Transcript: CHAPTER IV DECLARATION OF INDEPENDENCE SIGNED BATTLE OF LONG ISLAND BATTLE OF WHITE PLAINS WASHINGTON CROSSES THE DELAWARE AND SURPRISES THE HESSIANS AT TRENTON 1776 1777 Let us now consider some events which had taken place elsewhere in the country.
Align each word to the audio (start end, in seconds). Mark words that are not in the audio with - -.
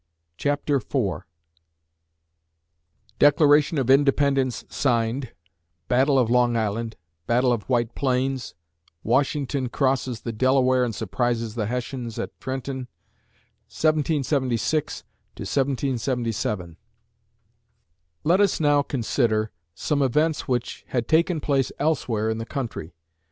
CHAPTER 0.35 0.77
IV 0.77 1.21
DECLARATION 3.19 3.77
OF 3.77 3.87
INDEPENDENCE 3.91 4.65
SIGNED 4.67 5.31
BATTLE 5.89 6.17
OF 6.17 6.27
LONG 6.31 6.55
ISLAND 6.57 6.95
BATTLE 7.27 7.53
OF 7.53 7.69
WHITE 7.69 7.93
PLAINS 7.93 8.55
WASHINGTON 9.03 9.69
CROSSES 9.69 10.21
THE 10.21 10.31
DELAWARE 10.33 10.85
AND 10.85 10.95
SURPRISES 10.95 11.53
THE 11.53 11.67
HESSIANS 11.67 12.17
AT 12.17 12.39
TRENTON 12.41 12.87
1776 13.69 15.03
1777 15.37 16.77
Let 18.23 18.41
us 18.41 18.59
now 18.59 18.81
consider 18.81 19.51
some 19.75 20.01
events 20.01 20.47
which 20.47 20.83
had 20.87 21.07
taken 21.07 21.39
place 21.39 21.71
elsewhere 21.77 22.31
in 22.31 22.39
the 22.39 22.47
country. 22.47 22.95